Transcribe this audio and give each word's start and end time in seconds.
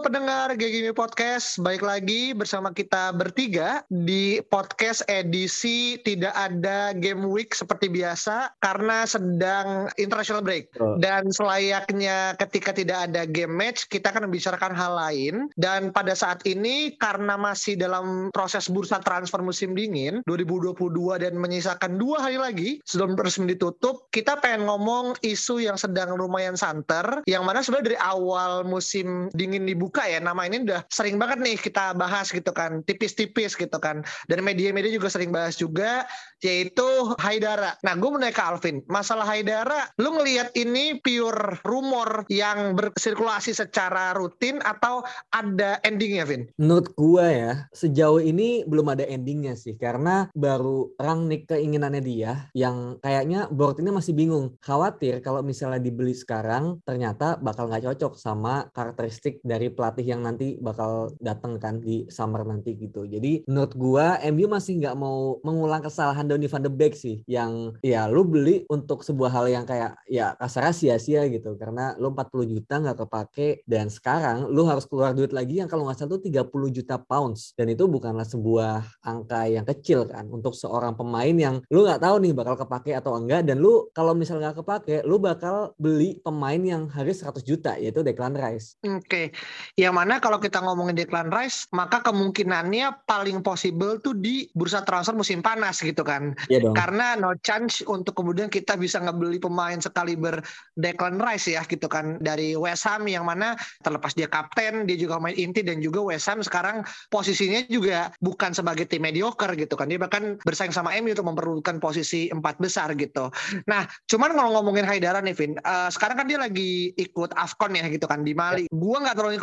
Pendengar 0.00 0.56
GGMI 0.56 0.96
Podcast, 0.96 1.60
baik 1.60 1.84
lagi 1.84 2.32
bersama 2.32 2.72
kita 2.72 3.12
bertiga 3.12 3.84
di 3.92 4.40
podcast 4.48 5.04
edisi 5.12 6.00
tidak 6.00 6.32
ada 6.32 6.96
game 6.96 7.28
week 7.28 7.52
seperti 7.52 7.92
biasa 7.92 8.56
karena 8.64 9.04
sedang 9.04 9.92
international 10.00 10.40
break. 10.40 10.72
Oh. 10.80 10.96
Dan 10.96 11.28
selayaknya 11.28 12.32
ketika 12.40 12.72
tidak 12.72 13.12
ada 13.12 13.28
game 13.28 13.52
match, 13.52 13.92
kita 13.92 14.08
akan 14.08 14.32
membicarakan 14.32 14.72
hal 14.72 14.96
lain. 14.96 15.34
Dan 15.60 15.92
pada 15.92 16.16
saat 16.16 16.40
ini 16.48 16.96
karena 16.96 17.36
masih 17.36 17.76
dalam 17.76 18.32
proses 18.32 18.72
bursa 18.72 19.04
transfer 19.04 19.44
musim 19.44 19.76
dingin 19.76 20.24
2022 20.24 20.80
dan 21.20 21.36
menyisakan 21.36 22.00
dua 22.00 22.24
hari 22.24 22.40
lagi 22.40 22.70
sebelum 22.88 23.20
resmi 23.20 23.52
ditutup, 23.52 24.08
kita 24.08 24.40
pengen 24.40 24.64
ngomong 24.64 25.20
isu 25.20 25.60
yang 25.60 25.76
sedang 25.76 26.16
lumayan 26.16 26.56
santer, 26.56 27.20
yang 27.28 27.44
mana 27.44 27.60
sebenarnya 27.60 27.92
dari 27.92 28.00
awal 28.00 28.64
musim 28.64 29.28
dingin 29.36 29.68
dibuka 29.68 29.89
ya 30.06 30.22
nama 30.22 30.46
ini 30.46 30.62
udah 30.66 30.86
sering 30.92 31.18
banget 31.18 31.38
nih 31.42 31.56
kita 31.58 31.92
bahas 31.98 32.30
gitu 32.30 32.50
kan 32.54 32.86
tipis-tipis 32.86 33.58
gitu 33.58 33.78
kan 33.82 34.06
dan 34.30 34.38
media-media 34.46 34.94
juga 34.94 35.10
sering 35.10 35.34
bahas 35.34 35.58
juga 35.58 36.06
yaitu 36.40 37.14
Haidara 37.18 37.74
nah 37.82 37.98
gue 37.98 38.08
mau 38.08 38.22
ke 38.22 38.42
Alvin 38.42 38.84
masalah 38.86 39.26
Haidara 39.26 39.90
lu 39.98 40.14
ngelihat 40.16 40.54
ini 40.54 41.00
pure 41.02 41.60
rumor 41.66 42.24
yang 42.30 42.78
bersirkulasi 42.78 43.52
secara 43.56 44.12
rutin 44.14 44.60
atau 44.62 45.02
ada 45.32 45.80
endingnya 45.82 46.24
Vin? 46.28 46.48
Menurut 46.60 46.92
gua 46.94 47.26
ya, 47.28 47.52
sejauh 47.72 48.20
ini 48.20 48.62
belum 48.66 48.92
ada 48.92 49.04
endingnya 49.06 49.56
sih. 49.56 49.74
Karena 49.80 50.28
baru 50.36 50.92
rangnik 51.00 51.48
keinginannya 51.50 52.02
dia 52.02 52.32
yang 52.52 53.00
kayaknya 53.00 53.48
board 53.48 53.80
ini 53.80 53.90
masih 53.94 54.12
bingung. 54.12 54.54
Khawatir 54.60 55.24
kalau 55.24 55.40
misalnya 55.40 55.80
dibeli 55.80 56.12
sekarang 56.12 56.82
ternyata 56.84 57.40
bakal 57.40 57.68
nggak 57.70 57.90
cocok 57.90 58.14
sama 58.18 58.68
karakteristik 58.70 59.40
dari 59.40 59.72
pelatih 59.80 60.04
yang 60.04 60.20
nanti 60.20 60.60
bakal 60.60 61.08
datang 61.24 61.56
kan 61.56 61.80
di 61.80 62.04
summer 62.12 62.44
nanti 62.44 62.76
gitu. 62.76 63.08
Jadi 63.08 63.48
menurut 63.48 63.72
gua 63.72 64.20
MU 64.28 64.44
masih 64.44 64.76
nggak 64.76 64.92
mau 65.00 65.40
mengulang 65.40 65.80
kesalahan 65.80 66.28
Donny 66.28 66.52
van 66.52 66.60
de 66.60 66.68
Beek 66.68 66.92
sih. 66.92 67.24
Yang 67.24 67.80
ya 67.80 68.04
lu 68.12 68.28
beli 68.28 68.68
untuk 68.68 69.00
sebuah 69.00 69.32
hal 69.32 69.48
yang 69.48 69.64
kayak 69.64 69.96
ya 70.04 70.36
kasarnya 70.36 70.76
sia-sia 70.76 71.24
gitu. 71.32 71.56
Karena 71.56 71.96
lu 71.96 72.12
40 72.12 72.44
juta 72.44 72.76
nggak 72.76 72.98
kepake 73.08 73.64
dan 73.64 73.88
sekarang 73.88 74.52
lu 74.52 74.68
harus 74.68 74.84
keluar 74.84 75.16
duit 75.16 75.32
lagi 75.32 75.64
yang 75.64 75.70
kalau 75.72 75.88
nggak 75.88 75.96
salah 75.96 76.20
tuh 76.20 76.28
30 76.28 76.76
juta 76.76 77.00
pounds 77.00 77.56
dan 77.56 77.72
itu 77.72 77.88
bukanlah 77.88 78.28
sebuah 78.28 78.84
angka 79.00 79.48
yang 79.48 79.64
kecil 79.64 80.04
kan 80.04 80.28
untuk 80.28 80.52
seorang 80.52 80.92
pemain 80.92 81.32
yang 81.32 81.64
lu 81.72 81.86
nggak 81.86 82.04
tahu 82.04 82.20
nih 82.20 82.36
bakal 82.36 82.58
kepake 82.60 82.92
atau 82.92 83.16
enggak 83.16 83.48
dan 83.48 83.62
lu 83.62 83.88
kalau 83.96 84.12
misalnya 84.12 84.50
nggak 84.50 84.60
kepake 84.60 84.96
lu 85.06 85.16
bakal 85.22 85.72
beli 85.80 86.18
pemain 86.20 86.58
yang 86.58 86.90
harus 86.90 87.22
100 87.22 87.46
juta 87.46 87.78
yaitu 87.78 88.02
Declan 88.02 88.34
Rice 88.34 88.76
Oke, 88.82 89.30
yang 89.78 89.94
mana 89.94 90.18
kalau 90.18 90.42
kita 90.42 90.58
ngomongin 90.62 90.98
Declan 90.98 91.30
Rice, 91.30 91.70
maka 91.70 92.02
kemungkinannya 92.02 93.06
paling 93.06 93.44
possible 93.44 94.02
tuh 94.02 94.16
di 94.16 94.50
bursa 94.56 94.82
transfer 94.82 95.14
musim 95.14 95.44
panas 95.44 95.78
gitu 95.78 96.02
kan. 96.02 96.34
Iya 96.50 96.66
dong. 96.66 96.74
Karena 96.74 97.14
no 97.14 97.36
chance 97.44 97.84
untuk 97.86 98.18
kemudian 98.18 98.50
kita 98.50 98.74
bisa 98.74 98.98
ngebeli 98.98 99.38
pemain 99.38 99.78
sekaliber 99.78 100.42
Declan 100.74 101.22
Rice 101.22 101.54
ya 101.54 101.62
gitu 101.66 101.86
kan 101.86 102.18
dari 102.18 102.58
West 102.58 102.86
Ham 102.88 103.06
yang 103.06 103.26
mana 103.26 103.54
terlepas 103.84 104.14
dia 104.16 104.26
kapten, 104.26 104.88
dia 104.88 104.96
juga 104.98 105.22
main 105.22 105.36
inti 105.36 105.62
dan 105.62 105.78
juga 105.78 106.02
West 106.02 106.26
Ham 106.26 106.42
sekarang 106.42 106.82
posisinya 107.12 107.62
juga 107.70 108.10
bukan 108.18 108.50
sebagai 108.56 108.86
tim 108.86 109.02
mediocre 109.04 109.54
gitu 109.54 109.74
kan. 109.78 109.86
Dia 109.86 110.00
bahkan 110.00 110.38
bersaing 110.42 110.74
sama 110.74 110.94
MU 110.98 111.12
untuk 111.14 111.26
memperlukan 111.26 111.76
posisi 111.82 112.30
empat 112.30 112.58
besar 112.62 112.94
gitu. 112.94 113.28
Nah, 113.66 113.86
cuman 114.06 114.34
kalau 114.34 114.50
ngomongin 114.60 114.86
Haidara 114.86 115.18
nih 115.22 115.34
Vin, 115.34 115.52
eh, 115.58 115.88
sekarang 115.90 116.24
kan 116.24 116.26
dia 116.26 116.38
lagi 116.38 116.94
ikut 116.94 117.34
AFCON 117.34 117.76
ya 117.76 117.86
gitu 117.90 118.06
kan 118.06 118.22
di 118.22 118.32
Mali. 118.32 118.64
Gua 118.70 119.02
nggak 119.02 119.16
terlalu 119.18 119.36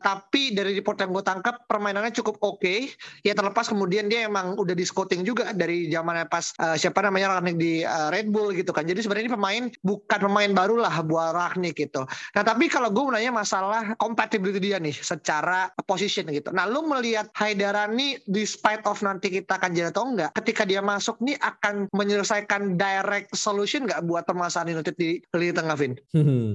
tapi 0.00 0.56
dari 0.56 0.72
report 0.72 1.04
yang 1.04 1.12
gue 1.12 1.24
tangkap 1.24 1.68
permainannya 1.68 2.14
cukup 2.16 2.40
oke. 2.40 2.88
Ya 3.26 3.36
terlepas 3.36 3.68
kemudian 3.68 4.08
dia 4.08 4.24
emang 4.24 4.56
udah 4.56 4.72
di 4.72 4.84
scouting 4.86 5.26
juga 5.28 5.52
dari 5.52 5.92
zamannya 5.92 6.24
pas 6.32 6.56
eh, 6.56 6.76
siapa 6.80 7.04
namanya 7.04 7.36
Ragnik 7.36 7.60
di 7.60 7.84
eh, 7.84 8.08
Red 8.08 8.32
Bull 8.32 8.56
gitu 8.56 8.72
kan. 8.72 8.88
Jadi 8.88 9.04
sebenarnya 9.04 9.24
ini 9.28 9.34
pemain 9.34 9.64
bukan 9.84 10.18
pemain 10.24 10.50
baru 10.56 10.80
lah 10.80 11.04
buat 11.04 11.36
Ragnik 11.36 11.76
gitu. 11.76 12.08
Nah 12.08 12.42
tapi 12.42 12.70
kalau 12.72 12.88
gue 12.88 13.04
menanya 13.04 13.34
masalah 13.34 13.92
compatibility 14.00 14.72
dia 14.72 14.80
nih 14.80 14.96
secara 14.96 15.68
position 15.84 16.30
gitu. 16.32 16.48
Nah 16.54 16.64
lu 16.64 16.86
melihat 16.88 17.28
Haidara 17.36 17.84
nih 17.90 18.22
despite 18.24 18.84
of 18.88 19.04
nanti 19.04 19.28
kita 19.28 19.60
akan 19.60 19.76
jadi 19.76 19.90
atau 19.92 20.08
enggak, 20.08 20.30
ketika 20.44 20.62
dia 20.64 20.80
masuk 20.80 21.20
nih 21.20 21.36
akan 21.40 21.90
menyelesaikan 21.92 22.78
direct 22.78 23.34
solution 23.36 23.84
nggak 23.84 24.04
buat 24.06 24.24
permasalahan 24.24 24.80
United 24.80 24.96
di 24.96 25.20
lini 25.36 25.52
tengah 25.52 25.76
Vin? 25.76 25.92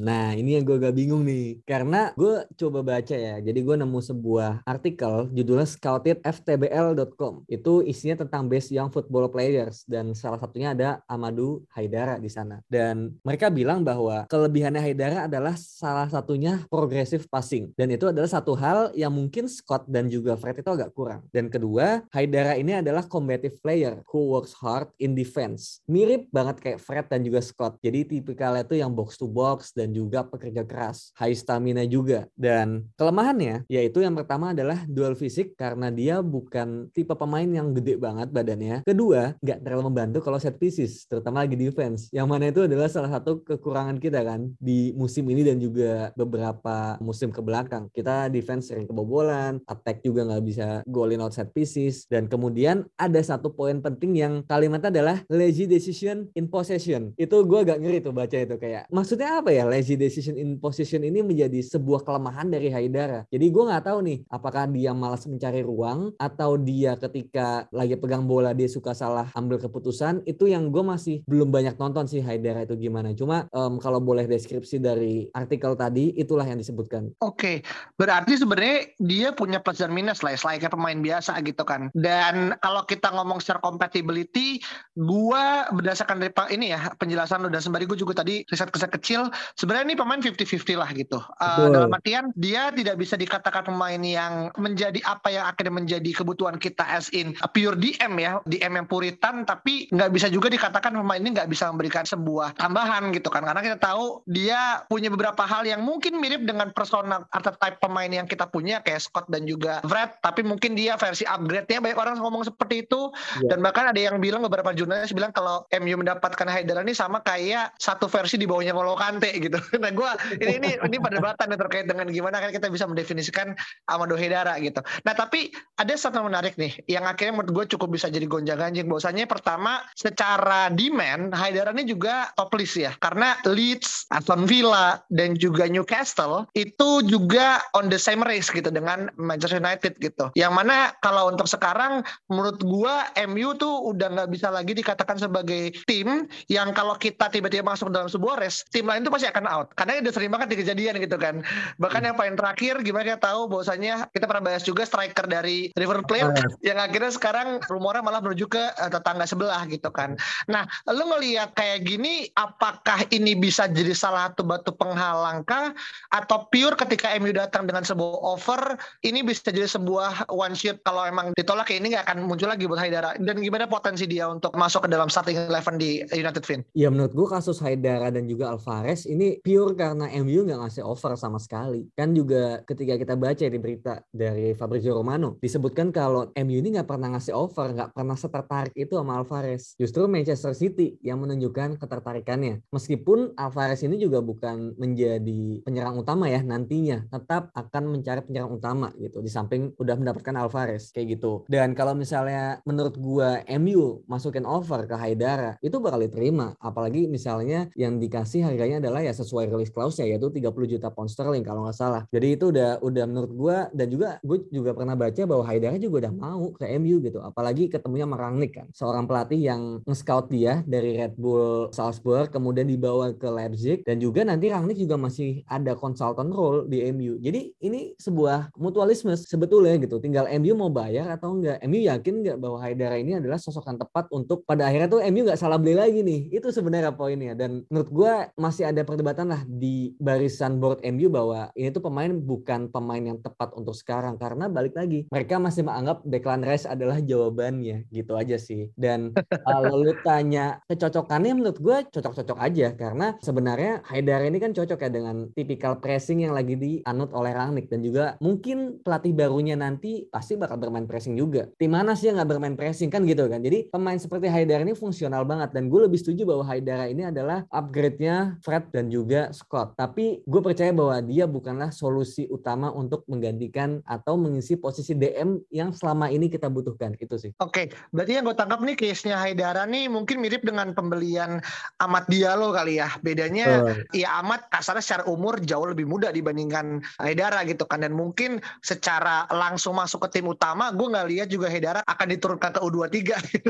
Nah 0.03 0.31
ini 0.33 0.57
yang 0.57 0.63
gue 0.63 0.77
agak 0.79 0.95
bingung 0.95 1.27
nih 1.27 1.59
karena 1.67 2.15
gue 2.15 2.45
coba 2.55 2.79
baca 2.85 3.02
ya. 3.11 3.35
Jadi 3.43 3.59
gue 3.59 3.75
nemu 3.75 3.99
sebuah 3.99 4.63
artikel 4.63 5.27
judulnya 5.35 5.67
scoutedftbl.com 5.67 7.43
itu 7.51 7.73
isinya 7.83 8.23
tentang 8.23 8.47
best 8.47 8.71
young 8.71 8.87
football 8.87 9.27
players 9.27 9.83
dan 9.83 10.15
salah 10.15 10.39
satunya 10.39 10.71
ada 10.71 11.03
Amadou 11.09 11.67
Haidara 11.75 12.15
di 12.21 12.31
sana. 12.31 12.63
Dan 12.71 13.19
mereka 13.25 13.51
bilang 13.51 13.83
bahwa 13.83 14.29
kelebihannya 14.29 14.79
Haidara 14.79 15.27
adalah 15.27 15.57
salah 15.59 16.07
satunya 16.07 16.63
progressive 16.71 17.27
passing. 17.27 17.73
Dan 17.75 17.91
itu 17.91 18.07
adalah 18.07 18.29
satu 18.29 18.53
hal 18.55 18.93
yang 18.93 19.11
mungkin 19.11 19.49
Scott 19.49 19.89
dan 19.89 20.07
juga 20.07 20.37
Fred 20.39 20.61
itu 20.61 20.69
agak 20.69 20.93
kurang. 20.93 21.25
Dan 21.33 21.49
kedua 21.49 22.05
Haidara 22.13 22.55
ini 22.55 22.79
adalah 22.79 23.03
combative 23.05 23.57
player 23.59 24.05
who 24.11 24.31
works 24.31 24.53
hard 24.55 24.87
in 25.01 25.17
defense. 25.17 25.81
Mirip 25.89 26.29
banget 26.29 26.61
kayak 26.61 26.79
Fred 26.79 27.05
dan 27.09 27.25
juga 27.25 27.41
Scott. 27.41 27.81
Jadi 27.81 28.19
tipikalnya 28.19 28.63
itu 28.63 28.77
yang 28.77 28.93
box 28.93 29.17
to 29.17 29.25
box 29.25 29.73
dan 29.73 29.91
juga 29.91 30.21
pekerja 30.23 30.63
keras. 30.63 31.11
High 31.17 31.37
stamina 31.37 31.83
juga. 31.89 32.29
Dan 32.37 32.87
kelemahannya 32.95 33.65
yaitu 33.69 34.01
yang 34.01 34.13
pertama 34.13 34.51
adalah 34.51 34.85
dual 34.85 35.17
fisik 35.17 35.57
karena 35.57 35.89
dia 35.89 36.19
bukan 36.21 36.89
tipe 36.93 37.13
pemain 37.13 37.47
yang 37.47 37.73
gede 37.73 37.97
banget 37.97 38.29
badannya. 38.29 38.85
Kedua 38.85 39.33
nggak 39.39 39.59
terlalu 39.63 39.83
membantu 39.89 40.19
kalau 40.25 40.37
set 40.37 40.57
pieces 40.57 41.05
terutama 41.09 41.45
lagi 41.45 41.57
defense. 41.57 42.09
Yang 42.13 42.27
mana 42.27 42.45
itu 42.49 42.61
adalah 42.65 42.87
salah 42.89 43.11
satu 43.11 43.41
kekurangan 43.43 43.97
kita 43.97 44.21
kan 44.23 44.53
di 44.57 44.93
musim 44.93 45.25
ini 45.29 45.41
dan 45.45 45.57
juga 45.57 46.13
beberapa 46.13 46.97
musim 46.99 47.29
ke 47.29 47.41
belakang. 47.41 47.89
Kita 47.91 48.29
defense 48.29 48.69
sering 48.71 48.87
kebobolan 48.89 49.59
attack 49.67 50.05
juga 50.05 50.27
nggak 50.27 50.43
bisa 50.43 50.67
golin 50.87 51.23
out 51.23 51.35
set 51.35 51.51
pieces 51.51 52.05
dan 52.07 52.29
kemudian 52.29 52.85
ada 52.97 53.19
satu 53.19 53.51
poin 53.53 53.79
penting 53.79 54.17
yang 54.19 54.33
kalimatnya 54.45 54.89
adalah 54.93 55.17
lazy 55.29 55.65
decision 55.65 56.29
in 56.37 56.47
possession. 56.47 57.11
Itu 57.17 57.43
gue 57.45 57.59
agak 57.65 57.79
ngeri 57.81 57.99
tuh 58.03 58.13
baca 58.15 58.37
itu 58.37 58.55
kayak 58.59 58.89
maksudnya 58.93 59.41
apa 59.41 59.49
ya 59.51 59.63
lazy 59.65 59.95
decision 59.97 60.37
in 60.37 60.57
possession 60.59 61.01
ini 61.01 61.25
menjadi 61.25 61.59
sebuah 61.63 62.05
kelemahan 62.05 62.49
dari 62.51 62.69
Haidara 62.83 63.23
jadi 63.31 63.45
gue 63.47 63.63
nggak 63.63 63.85
tahu 63.87 63.99
nih 64.03 64.17
apakah 64.27 64.67
dia 64.67 64.91
malas 64.91 65.23
mencari 65.23 65.63
ruang 65.63 66.11
atau 66.19 66.59
dia 66.59 66.99
ketika 66.99 67.65
lagi 67.71 67.95
pegang 67.95 68.27
bola 68.27 68.51
dia 68.51 68.67
suka 68.67 68.91
salah 68.91 69.31
ambil 69.39 69.57
keputusan 69.63 70.27
itu 70.27 70.51
yang 70.51 70.67
gue 70.67 70.83
masih 70.83 71.23
belum 71.23 71.47
banyak 71.47 71.79
nonton 71.79 72.05
sih 72.11 72.19
Haidara 72.19 72.67
itu 72.67 72.75
gimana 72.75 73.15
cuma 73.15 73.47
em, 73.55 73.79
kalau 73.79 74.03
boleh 74.03 74.27
deskripsi 74.27 74.83
dari 74.83 75.31
artikel 75.31 75.79
tadi 75.79 76.11
itulah 76.19 76.43
yang 76.43 76.59
disebutkan 76.59 77.13
Oke, 77.23 77.63
berarti 77.95 78.35
sebenarnya 78.35 78.97
dia 78.99 79.29
punya 79.31 79.61
plus 79.61 79.79
dan 79.79 79.93
minus 79.93 80.25
lah, 80.25 80.35
selayaknya 80.35 80.73
pemain 80.73 80.99
biasa 80.99 81.39
gitu 81.45 81.63
kan. 81.63 81.87
Dan 81.93 82.57
kalau 82.59 82.83
kita 82.83 83.13
ngomong 83.13 83.39
secara 83.39 83.63
compatibility, 83.63 84.59
gua 84.97 85.69
berdasarkan 85.71 86.19
dari 86.19 86.33
ini 86.51 86.73
ya 86.73 86.91
penjelasan 86.97 87.45
lu 87.45 87.49
dan 87.53 87.63
sembari 87.63 87.87
gue 87.87 87.95
juga 87.95 88.25
tadi 88.25 88.43
riset 88.49 88.69
riset 88.73 88.91
kecil, 88.91 89.29
sebenarnya 89.55 89.93
ini 89.93 89.95
pemain 89.95 90.19
50-50 90.19 90.75
lah 90.75 90.89
gitu. 90.91 91.19
Betul. 91.21 91.69
dalam 91.73 91.91
artian 91.93 92.23
kan 92.23 92.31
dia 92.63 92.71
tidak 92.71 92.95
bisa 92.95 93.19
dikatakan 93.19 93.67
pemain 93.67 93.99
yang 93.99 94.47
menjadi 94.55 95.03
apa 95.03 95.27
yang 95.27 95.43
akhirnya 95.43 95.73
menjadi 95.83 96.11
kebutuhan 96.15 96.55
kita 96.55 96.87
as 96.87 97.11
in 97.11 97.35
pure 97.51 97.75
DM 97.75 98.13
ya, 98.15 98.39
DM 98.47 98.79
yang 98.79 98.87
puritan 98.87 99.43
tapi 99.43 99.91
nggak 99.91 100.11
bisa 100.15 100.31
juga 100.31 100.47
dikatakan 100.47 100.95
pemain 100.95 101.19
ini 101.19 101.35
nggak 101.35 101.51
bisa 101.51 101.67
memberikan 101.67 102.07
sebuah 102.07 102.55
tambahan 102.55 103.11
gitu 103.11 103.27
kan 103.27 103.43
karena 103.43 103.59
kita 103.59 103.77
tahu 103.83 104.23
dia 104.31 104.87
punya 104.87 105.11
beberapa 105.11 105.43
hal 105.43 105.67
yang 105.67 105.83
mungkin 105.83 106.23
mirip 106.23 106.47
dengan 106.47 106.71
persona 106.71 107.27
archetype 107.35 107.83
pemain 107.83 108.07
yang 108.07 108.23
kita 108.23 108.47
punya 108.47 108.79
kayak 108.79 109.03
Scott 109.03 109.27
dan 109.27 109.43
juga 109.43 109.83
Fred 109.83 110.23
tapi 110.23 110.47
mungkin 110.47 110.79
dia 110.79 110.95
versi 110.95 111.27
upgrade-nya 111.27 111.83
banyak 111.83 111.99
orang 111.99 112.15
ngomong 112.23 112.47
seperti 112.47 112.87
itu 112.87 113.11
yeah. 113.43 113.51
dan 113.51 113.59
bahkan 113.59 113.91
ada 113.91 113.99
yang 113.99 114.23
bilang 114.23 114.45
beberapa 114.47 114.71
jurnalis 114.71 115.11
bilang 115.11 115.35
kalau 115.35 115.67
MU 115.83 115.99
mendapatkan 115.99 116.47
Haidara 116.47 116.85
ini 116.85 116.95
sama 116.95 117.19
kayak 117.25 117.75
satu 117.75 118.07
versi 118.07 118.39
di 118.39 118.47
bawahnya 118.47 118.71
Polo 118.71 118.95
Kante 118.95 119.33
gitu. 119.35 119.59
Nah 119.83 119.89
gue 119.91 120.11
ini 120.39 120.53
ini 120.61 120.69
ini 120.79 120.97
perdebatan 121.01 121.49
yang 121.49 121.59
terkait 121.59 121.85
dengan 121.89 122.07
gimana 122.07 122.37
kan 122.39 122.52
kita 122.53 122.69
bisa 122.69 122.85
mendefinisikan 122.85 123.57
Amado 123.89 124.13
Haidara 124.13 124.61
gitu. 124.61 124.85
Nah 125.01 125.13
tapi 125.17 125.49
ada 125.81 125.93
satu 125.97 126.21
menarik 126.21 126.53
nih 126.55 126.77
yang 126.85 127.03
akhirnya 127.09 127.41
menurut 127.41 127.51
gue 127.63 127.65
cukup 127.77 127.97
bisa 127.97 128.07
jadi 128.09 128.25
gonjang 128.29 128.61
ganjing. 128.61 128.85
Bahwasanya 128.85 129.25
pertama 129.25 129.81
secara 129.97 130.69
demand 130.69 131.33
Haidara 131.33 131.73
ini 131.73 131.89
juga 131.89 132.29
top 132.37 132.53
list 132.57 132.77
ya 132.77 132.93
karena 133.01 133.33
Leeds, 133.47 134.05
Aston 134.13 134.45
Villa 134.45 135.01
dan 135.09 135.33
juga 135.33 135.65
Newcastle 135.65 136.45
itu 136.53 137.01
juga 137.09 137.61
on 137.73 137.89
the 137.89 137.97
same 137.97 138.21
race 138.21 138.53
gitu 138.53 138.69
dengan 138.69 139.09
Manchester 139.17 139.57
United 139.57 139.97
gitu. 139.97 140.29
Yang 140.37 140.53
mana 140.53 140.93
kalau 141.01 141.33
untuk 141.33 141.49
sekarang 141.49 142.05
menurut 142.29 142.61
gue 142.61 142.95
MU 143.25 143.57
tuh 143.57 143.89
udah 143.89 144.13
nggak 144.13 144.29
bisa 144.29 144.53
lagi 144.53 144.77
dikatakan 144.77 145.17
sebagai 145.17 145.73
tim 145.89 146.29
yang 146.49 146.69
kalau 146.77 146.93
kita 146.99 147.29
tiba-tiba 147.33 147.65
masuk 147.65 147.89
dalam 147.89 148.11
sebuah 148.11 148.37
race 148.41 148.65
tim 148.69 148.85
lain 148.85 149.01
tuh 149.01 149.13
pasti 149.13 149.25
akan 149.29 149.45
out 149.49 149.67
karena 149.73 150.03
udah 150.03 150.13
sering 150.13 150.31
banget 150.33 150.47
di 150.53 150.57
kejadian 150.61 150.99
gitu 150.99 151.17
kan 151.17 151.41
bahkan 151.79 152.03
yang 152.03 152.17
paling 152.17 152.35
terakhir 152.35 152.79
gimana 152.83 153.15
kita 153.15 153.21
tahu 153.23 153.47
bahwasanya 153.47 154.07
kita 154.11 154.25
pernah 154.27 154.43
bahas 154.51 154.63
juga 154.65 154.83
striker 154.83 155.25
dari 155.25 155.62
River 155.77 156.03
Plate 156.03 156.35
yang 156.59 156.79
akhirnya 156.81 157.11
sekarang 157.15 157.63
rumornya 157.71 158.03
malah 158.03 158.19
menuju 158.19 158.45
ke 158.51 158.59
uh, 158.59 158.89
tetangga 158.91 159.23
sebelah 159.23 159.63
gitu 159.71 159.87
kan. 159.93 160.19
Nah 160.51 160.67
lu 160.91 161.07
ngelihat 161.07 161.55
kayak 161.55 161.87
gini 161.87 162.27
apakah 162.35 163.07
ini 163.13 163.37
bisa 163.37 163.69
jadi 163.69 163.95
salah 163.95 164.31
satu 164.31 164.43
batu 164.43 164.75
penghalang 164.75 165.45
kah? 165.47 165.71
Atau 166.11 166.49
pure 166.49 166.75
ketika 166.75 167.13
MU 167.21 167.31
datang 167.31 167.69
dengan 167.69 167.85
sebuah 167.85 168.19
offer 168.23 168.75
ini 169.05 169.21
bisa 169.21 169.53
jadi 169.53 169.69
sebuah 169.69 170.31
one 170.31 170.57
shot? 170.57 170.81
Kalau 170.83 171.05
emang 171.05 171.31
ditolak 171.37 171.69
ya 171.71 171.77
ini 171.79 171.95
nggak 171.95 172.05
akan 172.09 172.17
muncul 172.27 172.49
lagi 172.49 172.65
buat 172.65 172.81
Haidara. 172.81 173.15
Dan 173.21 173.39
gimana 173.39 173.69
potensi 173.69 174.09
dia 174.09 174.27
untuk 174.27 174.55
masuk 174.57 174.87
ke 174.87 174.89
dalam 174.91 175.07
starting 175.07 175.37
eleven 175.47 175.77
di 175.77 176.03
United 176.11 176.43
Fin? 176.43 176.65
Ya 176.73 176.89
menurut 176.89 177.13
gue 177.13 177.27
kasus 177.29 177.61
Haidara 177.61 178.09
dan 178.09 178.25
juga 178.25 178.51
Alvarez 178.51 179.05
ini 179.05 179.39
pure 179.39 179.77
karena 179.77 180.09
MU 180.23 180.47
nggak 180.47 180.59
ngasih 180.65 180.83
offer 180.83 181.13
sama 181.19 181.37
sekali. 181.37 181.87
Kan 181.93 182.15
juga 182.15 182.63
ketika 182.65 182.97
kita 182.97 183.13
baca 183.19 183.45
di 183.45 183.59
berita 183.59 184.01
dari 184.09 184.53
Fabrizio 184.57 184.97
Romano 184.97 185.37
disebutkan 185.53 185.93
kalau 185.93 186.33
MU 186.33 186.57
ini 186.57 186.73
nggak 186.73 186.89
pernah 186.89 187.13
ngasih 187.13 187.37
offer, 187.37 187.77
nggak 187.77 187.93
pernah 187.93 188.17
setertarik 188.17 188.73
itu 188.73 188.97
sama 188.97 189.21
Alvarez. 189.21 189.77
Justru 189.77 190.09
Manchester 190.09 190.57
City 190.57 190.97
yang 191.05 191.21
menunjukkan 191.21 191.77
ketertarikannya. 191.77 192.65
Meskipun 192.73 193.37
Alvarez 193.37 193.85
ini 193.85 194.01
juga 194.01 194.25
bukan 194.25 194.73
menjadi 194.81 195.61
penyerang 195.61 196.01
utama 196.01 196.25
ya 196.25 196.41
nantinya, 196.41 197.05
tetap 197.05 197.53
akan 197.53 197.93
mencari 197.93 198.25
penyerang 198.25 198.57
utama 198.57 198.89
gitu. 198.97 199.21
Di 199.21 199.29
samping 199.29 199.77
udah 199.77 199.93
mendapatkan 199.93 200.33
Alvarez 200.41 200.89
kayak 200.89 201.21
gitu. 201.21 201.45
Dan 201.45 201.77
kalau 201.77 201.93
misalnya 201.93 202.57
menurut 202.65 202.97
gua 202.97 203.45
MU 203.61 204.01
masukin 204.09 204.49
offer 204.49 204.89
ke 204.89 204.97
Haidara 204.97 205.61
itu 205.61 205.77
bakal 205.77 206.01
diterima. 206.01 206.57
Apalagi 206.57 207.05
misalnya 207.05 207.69
yang 207.77 208.01
dikasih 208.01 208.41
harganya 208.41 208.81
adalah 208.81 209.05
ya 209.05 209.13
sesuai 209.13 209.53
release 209.53 209.69
clause 209.69 210.01
ya 210.01 210.09
yaitu 210.09 210.33
30 210.33 210.49
juta 210.65 210.89
pound 210.89 211.13
sterling 211.13 211.45
kalau 211.45 211.69
nggak 211.69 211.77
salah. 211.77 212.09
Jadi 212.09 212.41
itu 212.41 212.49
udah 212.49 212.81
udah 212.81 213.05
menurut 213.05 213.31
gue 213.37 213.57
dan 213.77 213.87
juga 213.93 214.17
gue 214.25 214.49
juga 214.49 214.73
pernah 214.73 214.97
baca 214.97 215.21
bahwa 215.29 215.42
Haidara 215.45 215.77
juga 215.77 216.07
udah 216.07 216.13
mau 216.13 216.51
ke 216.55 216.65
MU 216.79 216.99
gitu. 217.03 217.19
Apalagi 217.21 217.69
ketemunya 217.69 218.07
sama 218.07 218.17
Rangnick 218.19 218.53
kan. 218.57 218.67
Seorang 218.73 219.05
pelatih 219.05 219.39
yang 219.39 219.61
nge-scout 219.85 220.31
dia 220.31 220.65
dari 220.65 220.97
Red 220.97 221.15
Bull 221.19 221.69
Salzburg 221.75 222.31
kemudian 222.31 222.67
dibawa 222.67 223.13
ke 223.13 223.27
Leipzig 223.27 223.83
dan 223.83 223.99
juga 223.99 224.25
nanti 224.25 224.49
Rangnick 224.49 224.79
juga 224.79 224.95
masih 224.97 225.43
ada 225.47 225.75
consultant 225.77 226.31
role 226.31 226.65
di 226.67 226.83
MU. 226.91 227.19
Jadi 227.19 227.53
ini 227.61 227.93
sebuah 227.99 228.55
mutualisme 228.57 229.13
sebetulnya 229.13 229.77
gitu. 229.79 229.99
Tinggal 229.99 230.27
MU 230.39 230.53
mau 230.57 230.71
bayar 230.71 231.11
atau 231.13 231.35
enggak. 231.35 231.59
MU 231.67 231.79
yakin 231.83 232.13
nggak 232.23 232.37
bahwa 232.39 232.57
Haidara 232.63 232.97
ini 232.97 233.19
adalah 233.19 233.37
sosok 233.37 233.67
yang 233.69 233.79
tepat 233.79 234.09
untuk 234.11 234.47
pada 234.47 234.67
akhirnya 234.67 234.89
tuh 234.89 235.01
MU 235.09 235.27
nggak 235.27 235.39
salah 235.39 235.59
beli 235.59 235.75
lagi 235.75 236.01
nih. 236.01 236.33
Itu 236.33 236.49
sebenarnya 236.49 236.95
poinnya. 236.95 237.33
Dan 237.35 237.65
menurut 237.67 237.89
gue 237.89 238.13
masih 238.37 238.69
ada 238.69 238.81
perdebatan 238.85 239.29
lah 239.31 239.41
di 239.47 239.93
barisan 239.97 240.57
board 240.57 240.83
MU 240.83 241.07
bahwa 241.09 241.49
ini 241.57 241.69
tuh 241.73 241.83
pemain 241.83 242.11
bukan 242.13 242.69
pemain 242.69 243.03
yang 243.03 243.19
tepat 243.19 243.51
untuk 243.57 243.75
sekarang. 243.75 244.15
Karena 244.15 244.47
balik 244.47 244.77
lagi, 244.77 245.05
mereka 245.09 245.32
masih 245.39 245.61
menganggap 245.65 246.01
Declan 246.03 246.43
Rice 246.43 246.65
adalah 246.65 246.99
jawabannya. 246.99 247.87
Gitu 247.89 248.13
aja 248.17 248.37
sih. 248.41 248.73
Dan 248.73 249.13
kalau 249.47 249.79
lu 249.81 249.93
tanya 250.01 250.61
kecocokannya 250.69 251.33
menurut 251.37 251.59
gue 251.61 251.77
cocok-cocok 251.93 252.37
aja. 252.41 252.73
Karena 252.73 253.17
sebenarnya 253.21 253.85
Haidar 253.87 254.25
ini 254.25 254.37
kan 254.41 254.51
cocok 254.51 254.79
ya 254.83 254.89
dengan 254.89 255.29
tipikal 255.31 255.79
pressing 255.79 256.25
yang 256.25 256.33
lagi 256.33 256.57
dianut 256.57 257.13
oleh 257.13 257.31
Rangnick. 257.33 257.69
Dan 257.69 257.85
juga 257.85 258.19
mungkin 258.19 258.81
pelatih 258.81 259.13
barunya 259.15 259.55
nanti 259.55 260.05
pasti 260.09 260.35
bakal 260.35 260.59
bermain 260.59 260.85
pressing 260.89 261.15
juga. 261.15 261.47
Tim 261.55 261.73
mana 261.73 261.95
sih 261.95 262.11
yang 262.11 262.19
nggak 262.19 262.29
bermain 262.35 262.57
pressing 262.59 262.91
kan 262.91 263.07
gitu 263.07 263.25
kan. 263.31 263.39
Jadi 263.39 263.71
pemain 263.71 263.97
seperti 263.97 264.27
Haidar 264.27 264.61
ini 264.61 264.75
fungsional 264.75 265.23
banget 265.23 265.55
dan 265.55 265.71
gue 265.71 265.79
lebih 265.87 266.01
setuju 266.01 266.27
bahwa 266.27 266.43
Haidara 266.43 266.91
ini 266.91 267.07
adalah 267.07 267.47
upgrade-nya 267.47 268.35
Fred 268.43 268.67
dan 268.75 268.91
juga 268.91 269.31
Scott. 269.31 269.79
Tapi 269.79 270.25
gue 270.27 270.41
percaya 270.43 270.75
bahwa 270.75 270.99
dia 270.99 271.23
bukanlah 271.23 271.71
solusi 271.71 272.27
utama 272.27 272.73
untuk 272.75 273.07
menggantikan 273.07 273.79
atau 273.87 274.19
mengisi 274.19 274.59
posisi 274.59 274.91
DM 274.91 275.22
yang 275.49 275.73
selama 275.73 276.09
ini 276.09 276.29
kita 276.29 276.47
butuhkan. 276.47 276.95
Itu 276.99 277.17
sih. 277.19 277.31
Oke, 277.41 277.73
berarti 277.91 278.19
yang 278.19 278.25
gue 278.27 278.35
tangkap 278.37 278.59
nih 278.61 278.75
case-nya 278.77 279.19
Haidara 279.19 279.65
nih 279.67 279.89
mungkin 279.91 280.21
mirip 280.21 280.45
dengan 280.45 280.71
pembelian 280.71 281.43
Amat 281.81 282.07
Diallo 282.07 282.53
kali 282.55 282.79
ya. 282.79 282.89
Bedanya 283.01 283.63
oh. 283.63 283.75
ya 283.91 284.21
Amat 284.23 284.47
kasarnya 284.49 284.83
secara 284.83 285.03
umur 285.09 285.41
jauh 285.43 285.67
lebih 285.67 285.85
muda 285.85 286.09
dibandingkan 286.09 286.81
Haidara 287.01 287.43
gitu 287.45 287.67
kan. 287.67 287.83
Dan 287.83 287.93
mungkin 287.93 288.39
secara 288.63 289.27
langsung 289.29 289.75
masuk 289.75 290.07
ke 290.07 290.19
tim 290.19 290.29
utama, 290.29 290.71
gue 290.71 290.87
nggak 290.87 291.07
lihat 291.09 291.27
juga 291.29 291.51
Haidara 291.51 291.83
akan 291.85 292.07
diturunkan 292.17 292.55
ke 292.55 292.59
U23. 292.63 292.99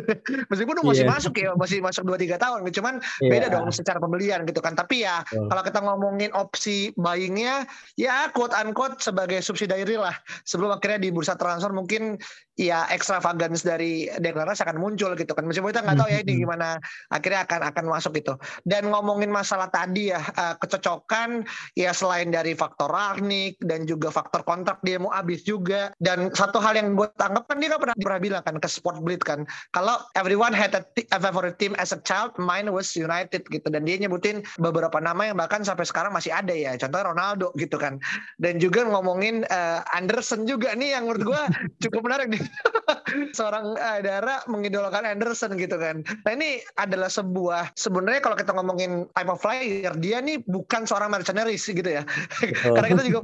Meskipun 0.52 0.76
masih 0.84 1.06
yeah. 1.06 1.14
masuk 1.14 1.34
ya, 1.38 1.52
masih 1.56 1.80
masuk 1.80 2.04
2-3 2.06 2.42
tahun. 2.42 2.60
Cuman 2.74 2.94
yeah. 3.22 3.31
beda 3.31 3.48
dong 3.54 3.69
secara 3.69 4.02
pembelian 4.02 4.44
gitu 4.50 4.60
kan. 4.60 4.74
Tapi 4.74 5.06
ya 5.06 5.22
yeah. 5.30 5.48
kalau 5.48 5.64
kita 5.64 5.80
ngomongin 5.80 6.31
opsi 6.36 6.92
buyingnya, 7.00 7.69
ya 7.96 8.28
quote 8.34 8.52
unquote 8.58 9.00
sebagai 9.00 9.40
subsidiary 9.40 9.96
lah. 9.96 10.16
Sebelum 10.44 10.74
akhirnya 10.76 11.00
di 11.00 11.10
bursa 11.14 11.38
transfer 11.38 11.62
mungkin 11.71 12.19
ya 12.54 12.86
extravagance 12.94 13.66
dari 13.66 14.06
deklarasi 14.14 14.62
akan 14.62 14.78
muncul 14.78 15.18
gitu 15.18 15.34
kan. 15.34 15.46
Meskipun 15.50 15.74
kita 15.74 15.82
nggak 15.82 15.98
tahu 15.98 16.10
ya 16.10 16.20
ini 16.22 16.26
mm-hmm. 16.26 16.44
gimana 16.46 16.68
akhirnya 17.10 17.42
akan 17.50 17.62
akan 17.74 17.86
masuk 17.90 18.14
itu. 18.18 18.34
Dan 18.62 18.94
ngomongin 18.94 19.34
masalah 19.34 19.70
tadi 19.74 20.14
ya 20.14 20.22
uh, 20.22 20.54
kecocokan 20.62 21.46
ya 21.74 21.92
selain 21.92 22.30
dari 22.30 22.54
faktor 22.54 22.94
Ragnik 22.94 23.58
dan 23.66 23.90
juga 23.90 24.14
faktor 24.14 24.46
kontrak 24.46 24.78
dia 24.86 25.02
mau 25.02 25.10
habis 25.10 25.42
juga. 25.42 25.90
Dan 25.98 26.30
satu 26.34 26.62
hal 26.62 26.78
yang 26.78 26.94
gue 26.94 27.10
tangkap 27.18 27.50
kan 27.50 27.58
dia 27.58 27.74
kan 27.74 27.80
pernah, 27.82 27.98
pernah 27.98 28.20
bilang 28.22 28.44
kan 28.46 28.56
ke 28.62 28.70
Sport 28.70 29.02
Blitz 29.02 29.26
kan 29.26 29.50
kalau 29.74 29.98
everyone 30.14 30.54
had 30.54 30.78
a, 30.78 30.84
a 31.10 31.20
favorite 31.20 31.58
team 31.58 31.74
as 31.82 31.90
a 31.90 32.00
child, 32.06 32.38
mine 32.38 32.70
was 32.70 32.94
United 32.94 33.42
gitu. 33.50 33.68
Dan 33.74 33.90
dia 33.90 33.98
nyebutin 33.98 34.46
beberapa 34.62 35.02
nama 35.02 35.26
yang 35.26 35.38
bahkan 35.42 35.66
sampai 35.66 35.90
sekarang 35.90 36.14
masih 36.14 36.30
ada 36.30 36.54
ya. 36.54 36.78
Contohnya 36.78 37.10
Ronaldo 37.10 37.50
gitu 37.58 37.82
kan. 37.82 37.98
Dan 38.38 38.62
juga 38.62 38.86
ngomongin 38.86 39.42
uh, 39.50 39.81
Anderson 39.98 40.45
juga 40.45 40.78
nih 40.78 40.94
yang 40.94 41.10
menurut 41.10 41.33
gue 41.33 41.42
cukup 41.90 42.06
menarik 42.06 42.30
nih. 42.30 42.43
Seorang 43.38 43.78
uh, 43.78 44.00
Dara 44.02 44.42
mengidolakan 44.50 45.06
Anderson 45.06 45.56
gitu 45.56 45.78
kan. 45.78 46.02
Nah 46.26 46.31
ini 46.33 46.59
adalah 46.80 47.07
sebuah 47.07 47.76
sebenarnya 47.78 48.21
kalau 48.23 48.38
kita 48.38 48.52
ngomongin 48.56 49.06
type 49.14 49.31
of 49.31 49.40
player, 49.40 49.94
dia 50.00 50.18
nih 50.19 50.42
bukan 50.45 50.88
seorang 50.88 51.14
mercenaries 51.14 51.64
gitu 51.66 51.85
ya. 51.85 52.04
Karena 52.76 52.88
kita 52.90 53.04
juga 53.06 53.19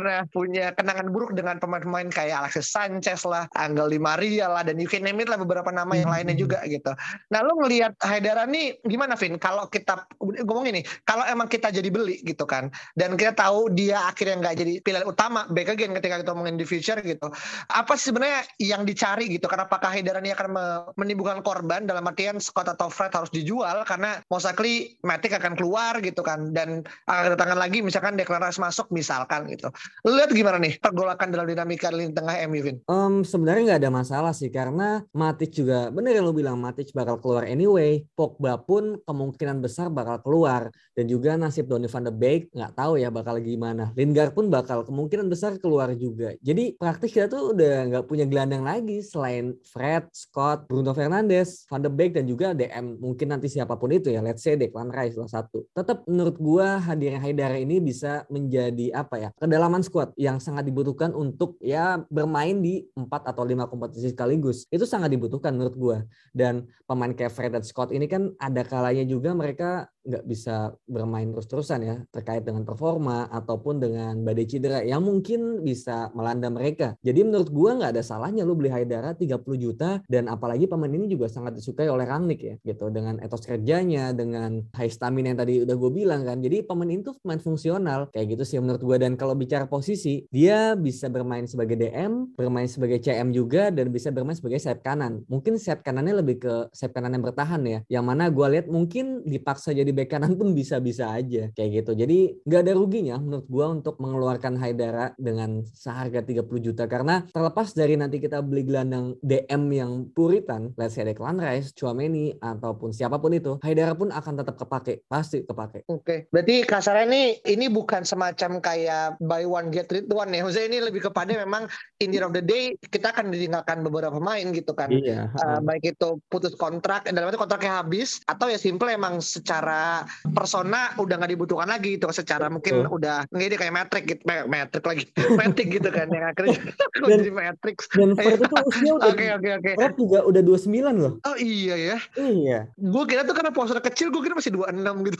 pernah 0.00 0.24
punya 0.32 0.72
kenangan 0.72 1.12
buruk 1.12 1.36
dengan 1.36 1.60
pemain-pemain 1.60 2.08
kayak 2.08 2.48
Alexis 2.48 2.72
Sanchez 2.72 3.28
lah, 3.28 3.44
Angel 3.52 3.92
Di 3.92 4.00
Maria 4.00 4.48
lah, 4.48 4.64
dan 4.64 4.80
you 4.80 4.88
can 4.88 5.04
name 5.04 5.20
it 5.20 5.28
lah 5.28 5.36
beberapa 5.36 5.68
nama 5.68 5.92
yang 5.92 6.08
lainnya 6.08 6.32
juga 6.32 6.64
gitu. 6.64 6.88
Nah 7.28 7.44
lu 7.44 7.60
ngelihat 7.60 8.00
Haidara 8.00 8.48
nih 8.48 8.80
gimana 8.88 9.20
Vin? 9.20 9.36
Kalau 9.36 9.68
kita 9.68 10.08
ngomong 10.24 10.72
ini, 10.72 10.80
kalau 11.04 11.28
emang 11.28 11.52
kita 11.52 11.68
jadi 11.68 11.92
beli 11.92 12.24
gitu 12.24 12.48
kan, 12.48 12.72
dan 12.96 13.20
kita 13.20 13.36
tahu 13.36 13.68
dia 13.76 14.08
akhirnya 14.08 14.40
nggak 14.40 14.54
jadi 14.56 14.72
pilihan 14.80 15.04
utama 15.04 15.44
back 15.52 15.76
again 15.76 15.92
ketika 15.92 16.24
kita 16.24 16.32
ngomongin 16.32 16.56
di 16.56 16.64
future 16.64 16.98
gitu. 17.04 17.28
Apa 17.68 18.00
sih 18.00 18.08
sebenarnya 18.08 18.48
yang 18.56 18.88
dicari 18.88 19.28
gitu? 19.28 19.44
Karena 19.44 19.68
apakah 19.68 19.92
Haidara 19.92 20.24
ini 20.24 20.32
akan 20.32 20.48
menimbulkan 20.96 21.44
korban 21.44 21.84
dalam 21.84 22.08
artian 22.08 22.40
Scott 22.40 22.72
atau 22.72 22.88
Fred 22.88 23.12
harus 23.12 23.28
dijual 23.28 23.84
karena 23.84 24.24
most 24.32 24.48
likely 24.48 24.96
Matic 25.04 25.36
akan 25.36 25.58
keluar 25.58 26.00
gitu 26.00 26.24
kan 26.24 26.56
dan 26.56 26.86
akan 27.04 27.22
kedatangan 27.32 27.58
lagi 27.60 27.84
misalkan 27.84 28.16
deklarasi 28.16 28.62
masuk 28.62 28.88
misalkan 28.94 29.44
gitu. 29.50 29.68
Lihat 30.00 30.32
gimana 30.32 30.56
nih 30.56 30.80
pergolakan 30.80 31.28
dalam 31.28 31.44
dinamika 31.44 31.92
lini 31.92 32.16
tengah 32.16 32.32
MU, 32.48 32.64
Vin? 32.64 32.76
Um, 32.88 33.20
sebenarnya 33.20 33.76
nggak 33.76 33.80
ada 33.84 33.92
masalah 33.92 34.32
sih 34.32 34.48
karena 34.48 35.04
Matic 35.12 35.52
juga 35.52 35.92
bener 35.92 36.16
yang 36.16 36.24
lu 36.24 36.32
bilang 36.32 36.56
Matic 36.56 36.96
bakal 36.96 37.20
keluar 37.20 37.44
anyway. 37.44 38.00
Pogba 38.16 38.56
pun 38.56 38.96
kemungkinan 39.04 39.60
besar 39.60 39.92
bakal 39.92 40.24
keluar 40.24 40.72
dan 40.96 41.04
juga 41.04 41.36
nasib 41.36 41.68
Donny 41.68 41.84
van 41.84 42.08
de 42.08 42.12
Beek 42.16 42.48
nggak 42.48 42.72
tahu 42.72 42.96
ya 42.96 43.12
bakal 43.12 43.36
gimana. 43.44 43.92
Lingard 43.92 44.32
pun 44.32 44.48
bakal 44.48 44.88
kemungkinan 44.88 45.28
besar 45.28 45.60
keluar 45.60 45.92
juga. 45.92 46.32
Jadi 46.40 46.80
praktis 46.80 47.12
kita 47.12 47.28
tuh 47.28 47.52
udah 47.52 47.92
nggak 47.92 48.04
punya 48.08 48.24
gelandang 48.24 48.64
lagi 48.64 49.04
selain 49.04 49.52
Fred, 49.68 50.08
Scott, 50.16 50.64
Bruno 50.64 50.96
Fernandes, 50.96 51.68
van 51.68 51.84
de 51.84 51.92
Beek 51.92 52.16
dan 52.16 52.24
juga 52.24 52.56
DM 52.56 52.96
mungkin 52.96 53.36
nanti 53.36 53.52
siapa 53.52 53.76
pun 53.76 53.92
itu 53.92 54.08
ya. 54.08 54.24
Let's 54.24 54.40
say 54.40 54.56
Declan 54.56 54.88
Rice 54.88 55.20
salah 55.20 55.44
satu. 55.44 55.68
Tetap 55.76 56.08
menurut 56.08 56.40
gua 56.40 56.80
hadirnya 56.80 57.20
Haidara 57.20 57.60
ini 57.60 57.84
bisa 57.84 58.24
menjadi 58.32 58.96
apa 58.96 59.20
ya 59.20 59.28
kedalaman 59.70 59.86
squad 59.86 60.10
yang 60.18 60.42
sangat 60.42 60.66
dibutuhkan 60.66 61.14
untuk 61.14 61.54
ya 61.62 62.02
bermain 62.10 62.58
di 62.58 62.90
empat 62.98 63.22
atau 63.30 63.46
lima 63.46 63.70
kompetisi 63.70 64.10
sekaligus. 64.10 64.66
Itu 64.66 64.82
sangat 64.82 65.14
dibutuhkan 65.14 65.54
menurut 65.54 65.76
gue. 65.78 65.98
Dan 66.34 66.66
pemain 66.90 67.14
kayak 67.14 67.30
Fred 67.30 67.54
dan 67.54 67.62
Scott 67.62 67.94
ini 67.94 68.10
kan 68.10 68.34
ada 68.42 68.66
kalanya 68.66 69.06
juga 69.06 69.30
mereka 69.30 69.86
nggak 70.00 70.24
bisa 70.24 70.72
bermain 70.88 71.28
terus-terusan 71.28 71.80
ya 71.84 71.96
terkait 72.08 72.40
dengan 72.40 72.64
performa 72.64 73.28
ataupun 73.28 73.84
dengan 73.84 74.16
badai 74.24 74.48
cedera 74.48 74.80
yang 74.80 75.04
mungkin 75.04 75.60
bisa 75.60 76.08
melanda 76.16 76.48
mereka. 76.48 76.96
Jadi 77.04 77.20
menurut 77.20 77.52
gua 77.52 77.76
nggak 77.76 77.92
ada 77.96 78.02
salahnya 78.04 78.48
lu 78.48 78.56
beli 78.56 78.72
Haidara 78.72 79.12
30 79.12 79.44
juta 79.60 80.00
dan 80.08 80.32
apalagi 80.32 80.64
pemain 80.64 80.90
ini 80.90 81.04
juga 81.04 81.28
sangat 81.28 81.60
disukai 81.60 81.92
oleh 81.92 82.08
Rangnick 82.08 82.40
ya 82.40 82.54
gitu 82.64 82.88
dengan 82.88 83.20
etos 83.20 83.44
kerjanya 83.44 84.16
dengan 84.16 84.64
high 84.72 84.88
stamina 84.88 85.36
yang 85.36 85.40
tadi 85.44 85.54
udah 85.68 85.76
gue 85.76 85.90
bilang 85.92 86.24
kan. 86.24 86.40
Jadi 86.40 86.64
pemain 86.64 86.88
ini 86.88 87.04
tuh 87.04 87.20
pemain 87.20 87.40
fungsional 87.40 88.08
kayak 88.08 88.40
gitu 88.40 88.44
sih 88.48 88.56
menurut 88.56 88.80
gua 88.80 88.96
dan 88.96 89.20
kalau 89.20 89.36
bicara 89.36 89.59
posisi 89.66 90.24
dia 90.30 90.78
bisa 90.78 91.10
bermain 91.10 91.44
sebagai 91.44 91.76
DM, 91.76 92.36
bermain 92.38 92.68
sebagai 92.68 93.02
CM 93.02 93.34
juga 93.34 93.68
dan 93.68 93.90
bisa 93.90 94.14
bermain 94.14 94.36
sebagai 94.36 94.62
sayap 94.62 94.84
kanan. 94.86 95.24
Mungkin 95.26 95.58
sayap 95.58 95.82
kanannya 95.82 96.22
lebih 96.22 96.36
ke 96.40 96.54
sayap 96.72 96.96
kanan 96.96 97.16
yang 97.18 97.24
bertahan 97.24 97.62
ya. 97.66 97.80
Yang 97.90 98.04
mana 98.04 98.24
gua 98.30 98.46
lihat 98.52 98.70
mungkin 98.70 99.26
dipaksa 99.26 99.74
jadi 99.74 99.90
bek 99.90 100.12
kanan 100.12 100.38
pun 100.38 100.54
bisa-bisa 100.54 101.10
aja 101.10 101.50
kayak 101.52 101.84
gitu. 101.84 101.92
Jadi 101.96 102.40
nggak 102.46 102.60
ada 102.64 102.72
ruginya 102.76 103.16
menurut 103.18 103.46
gua 103.50 103.66
untuk 103.74 103.98
mengeluarkan 103.98 104.56
Haidara 104.60 105.12
dengan 105.18 105.64
seharga 105.66 106.22
30 106.22 106.46
juta 106.60 106.84
karena 106.86 107.26
terlepas 107.32 107.72
dari 107.72 107.96
nanti 107.96 108.20
kita 108.20 108.44
beli 108.44 108.62
gelandang 108.62 109.16
DM 109.24 109.62
yang 109.72 109.92
puritan, 110.12 110.70
let's 110.76 110.94
say 110.94 111.04
Declan 111.06 111.40
Rice, 111.40 111.72
Chouameni 111.74 112.36
ataupun 112.38 112.92
siapa 112.92 113.18
pun 113.18 113.32
itu, 113.34 113.56
Haidara 113.64 113.96
pun 113.96 114.12
akan 114.12 114.34
tetap 114.44 114.60
kepake, 114.60 115.08
pasti 115.08 115.42
kepake. 115.42 115.88
Oke, 115.88 116.04
okay. 116.04 116.18
berarti 116.28 116.62
kasarnya 116.66 117.04
ini 117.08 117.22
ini 117.48 117.66
bukan 117.72 118.04
semacam 118.04 118.60
kayak 118.60 119.18
buy 119.18 119.46
one 119.50 119.74
get 119.74 119.90
rid 119.90 120.06
one 120.06 120.30
ya. 120.30 120.46
Maksudnya 120.46 120.68
ini 120.70 120.78
lebih 120.86 121.10
kepada 121.10 121.34
memang 121.34 121.66
in 121.98 122.14
the 122.14 122.22
end 122.22 122.26
of 122.30 122.32
the 122.32 122.44
day 122.44 122.78
kita 122.94 123.10
akan 123.10 123.34
ditinggalkan 123.34 123.82
beberapa 123.82 124.14
pemain 124.14 124.46
gitu 124.54 124.72
kan. 124.72 124.94
Iya. 124.94 125.34
Uh, 125.34 125.58
baik 125.66 125.98
itu 125.98 126.22
putus 126.30 126.54
kontrak, 126.54 127.10
dalam 127.10 127.26
arti 127.26 127.38
kontraknya 127.40 127.82
habis 127.82 128.22
atau 128.30 128.46
ya 128.46 128.56
simple 128.56 128.86
emang 128.86 129.18
secara 129.18 130.06
persona 130.30 130.94
udah 130.96 131.18
nggak 131.18 131.32
dibutuhkan 131.34 131.68
lagi 131.68 131.98
itu 131.98 132.06
secara 132.14 132.46
mungkin 132.46 132.86
udah 132.86 133.26
nggak 133.34 133.58
kayak 133.58 133.74
Matrix 133.74 134.04
gitu, 134.06 134.22
Matrix 134.46 134.84
lagi, 134.86 135.04
Matrix 135.40 135.66
gitu 135.68 135.88
kan 135.90 136.06
yang 136.08 136.24
akhirnya 136.30 136.60
dan, 137.00 137.18
jadi 137.20 137.32
Matrix. 137.32 137.76
Dan 137.92 138.10
Fred 138.14 138.38
itu 138.38 138.56
usia 138.68 138.90
udah 138.94 139.10
Oke 139.10 139.26
oke 139.32 139.50
oke. 139.58 139.70
Fred 139.76 139.94
juga 139.98 140.18
udah 140.24 140.42
29 140.42 141.02
loh. 141.02 141.12
Oh 141.24 141.36
iya 141.36 141.74
ya. 141.76 141.96
Iya. 142.16 142.58
Gue 142.76 143.04
kira 143.08 143.26
tuh 143.26 143.34
karena 143.34 143.50
postur 143.50 143.80
kecil 143.82 144.12
gue 144.12 144.22
kira 144.22 144.34
masih 144.36 144.52
26 144.54 145.08
gitu. 145.10 145.18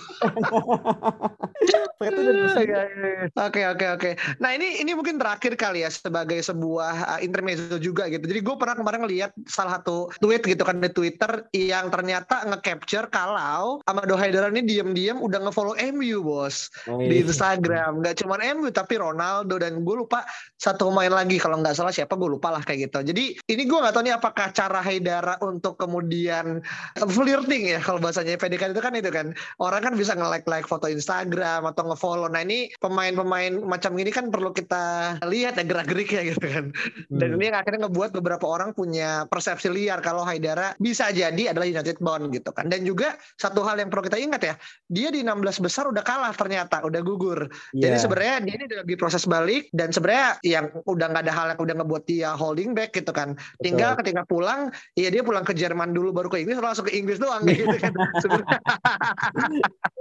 Fred 1.99 2.13
udah 2.15 2.33
29. 2.55 2.61
Iya, 2.61 2.81
iya, 2.87 3.25
oke 3.35 3.61
oke 3.77 3.87
oke. 3.99 4.11
Nah 4.39 4.51
ini 4.55 4.81
ini 4.83 4.93
mungkin 4.93 5.17
terakhir 5.17 5.57
kali 5.57 5.85
ya 5.85 5.91
sebagai 5.91 6.41
sebuah 6.41 6.95
uh, 7.17 7.21
intermezzo 7.21 7.77
juga 7.81 8.07
gitu. 8.09 8.25
Jadi 8.25 8.41
gue 8.41 8.57
pernah 8.57 8.77
kemarin 8.77 9.05
ngeliat 9.07 9.31
salah 9.49 9.81
satu 9.81 10.13
tweet 10.21 10.45
gitu 10.45 10.63
kan 10.63 10.81
di 10.81 10.91
Twitter 10.93 11.47
yang 11.55 11.89
ternyata 11.89 12.45
nge-capture 12.49 13.09
kalau 13.09 13.81
Amado 13.89 14.15
Haidara 14.17 14.53
ini 14.53 14.65
diam-diam 14.67 15.21
udah 15.21 15.49
nge-follow 15.49 15.75
MU 15.97 16.19
bos 16.25 16.69
oh, 16.91 17.01
iya. 17.01 17.09
di 17.09 17.17
Instagram. 17.25 18.05
Gak 18.05 18.23
cuma 18.25 18.41
MU 18.41 18.69
tapi 18.69 19.01
Ronaldo 19.01 19.57
dan 19.57 19.83
gue 19.83 19.97
lupa 19.97 20.25
satu 20.61 20.93
pemain 20.93 21.13
lagi 21.13 21.41
kalau 21.41 21.61
nggak 21.61 21.73
salah 21.77 21.93
siapa 21.95 22.17
gue 22.17 22.29
lupa 22.29 22.53
lah 22.53 22.63
kayak 22.65 22.91
gitu. 22.91 23.13
Jadi 23.13 23.25
ini 23.49 23.63
gue 23.65 23.79
nggak 23.79 23.95
tahu 23.97 24.05
nih 24.05 24.15
apakah 24.17 24.53
cara 24.53 24.81
Haidara 24.85 25.35
untuk 25.41 25.81
kemudian 25.81 26.61
flirting 26.97 27.73
ya 27.77 27.81
kalau 27.81 28.03
bahasanya 28.03 28.37
PDK 28.37 28.77
itu 28.77 28.83
kan 28.83 28.93
itu 28.97 29.11
kan 29.11 29.27
orang 29.63 29.81
kan 29.81 29.95
bisa 29.97 30.13
nge-like 30.13 30.47
like 30.49 30.67
foto 30.69 30.87
Instagram 30.91 31.65
atau 31.65 31.89
nge-follow. 31.93 32.29
Nah 32.29 32.45
ini 32.45 32.69
pemain-pemain 32.83 33.57
macam 33.65 33.97
ini 34.11 34.19
kan 34.19 34.27
perlu 34.27 34.51
kita 34.51 35.17
lihat 35.23 35.55
ya 35.55 35.63
gerak-geriknya 35.63 36.35
gitu 36.35 36.43
kan. 36.43 36.75
Dan 37.07 37.29
hmm. 37.31 37.37
ini 37.39 37.45
yang 37.55 37.57
akhirnya 37.63 37.87
ngebuat 37.87 38.11
beberapa 38.19 38.43
orang 38.51 38.75
punya 38.75 39.23
persepsi 39.31 39.71
liar 39.71 40.03
kalau 40.03 40.27
Haidara 40.27 40.75
bisa 40.83 41.15
jadi 41.15 41.55
adalah 41.55 41.71
United 41.71 42.03
Bond 42.03 42.35
gitu 42.35 42.51
kan. 42.51 42.67
Dan 42.67 42.83
juga 42.83 43.15
satu 43.39 43.63
hal 43.63 43.79
yang 43.79 43.87
perlu 43.87 44.11
kita 44.11 44.19
ingat 44.19 44.43
ya, 44.43 44.55
dia 44.91 45.15
di 45.15 45.23
16 45.23 45.63
besar 45.63 45.87
udah 45.87 46.03
kalah 46.03 46.35
ternyata, 46.35 46.83
udah 46.83 46.99
gugur. 47.07 47.47
Yeah. 47.71 47.87
Jadi 47.87 47.97
sebenarnya 48.03 48.37
dia 48.51 48.55
ini 48.59 48.67
lagi 48.83 48.99
proses 48.99 49.23
balik 49.31 49.71
dan 49.71 49.95
sebenarnya 49.95 50.43
yang 50.43 50.75
udah 50.91 51.07
nggak 51.15 51.31
ada 51.31 51.35
hal 51.39 51.47
yang 51.55 51.61
udah 51.63 51.75
ngebuat 51.79 52.03
dia 52.11 52.35
holding 52.35 52.75
back 52.75 52.91
gitu 52.91 53.15
kan. 53.15 53.39
Tinggal 53.63 53.95
Betul. 53.95 54.11
ketika 54.11 54.27
pulang, 54.27 54.75
ya 54.99 55.07
dia 55.15 55.23
pulang 55.23 55.47
ke 55.47 55.55
Jerman 55.55 55.95
dulu 55.95 56.11
baru 56.11 56.27
ke 56.27 56.43
Inggris 56.43 56.59
langsung 56.59 56.91
ke 56.91 56.99
Inggris 56.99 57.23
doang 57.23 57.47
gitu 57.47 57.79
kan. 57.79 57.95